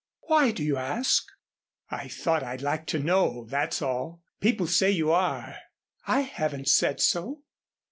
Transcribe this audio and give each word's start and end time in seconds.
"Why 0.21 0.49
do 0.49 0.63
you 0.63 0.77
ask?" 0.77 1.27
"I 1.91 2.07
thought 2.07 2.41
I'd 2.41 2.63
like 2.63 2.87
to 2.87 2.97
know, 2.97 3.45
that's 3.47 3.83
all. 3.83 4.23
People 4.39 4.65
say 4.65 4.89
you 4.89 5.11
are" 5.11 5.57
"I 6.17 6.21
haven't 6.21 6.69
said 6.69 6.99
so." 6.99 7.43